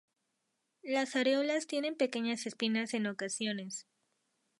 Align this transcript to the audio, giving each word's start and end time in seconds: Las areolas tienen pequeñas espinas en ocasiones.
Las 0.81 1.15
areolas 1.15 1.67
tienen 1.67 1.93
pequeñas 1.95 2.47
espinas 2.47 2.95
en 2.95 3.05
ocasiones. 3.05 3.85